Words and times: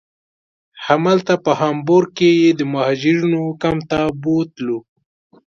همالته 0.85 1.33
په 1.45 1.51
هامبورګ 1.59 2.09
کې 2.17 2.29
یې 2.41 2.49
د 2.59 2.61
مهاجرینو 2.73 3.41
کمپ 3.61 3.81
ته 3.91 3.99
بوتلو. 4.21 4.79